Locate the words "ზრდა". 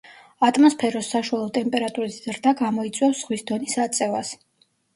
2.25-2.55